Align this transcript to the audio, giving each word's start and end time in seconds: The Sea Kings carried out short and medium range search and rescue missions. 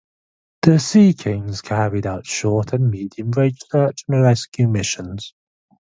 The 0.63 0.79
Sea 0.79 1.13
Kings 1.13 1.61
carried 1.61 2.07
out 2.07 2.25
short 2.25 2.73
and 2.73 2.89
medium 2.89 3.29
range 3.33 3.59
search 3.69 4.03
and 4.07 4.19
rescue 4.23 4.67
missions. 4.67 5.35